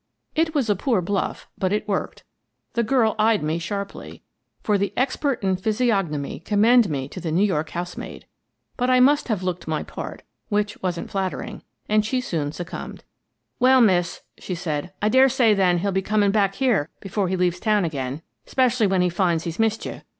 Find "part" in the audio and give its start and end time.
9.83-10.23